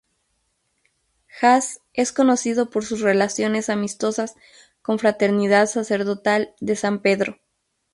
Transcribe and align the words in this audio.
Haas 1.39 1.81
es 1.93 2.11
conocido 2.11 2.71
por 2.71 2.83
sus 2.83 3.01
relaciones 3.01 3.69
amistosas 3.69 4.33
con 4.81 4.97
Fraternidad 4.97 5.67
Sacerdotal 5.67 6.55
de 6.59 6.75
San 6.75 7.03
Pedro. 7.03 7.37